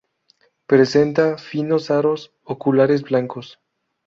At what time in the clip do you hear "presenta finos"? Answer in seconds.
0.65-1.91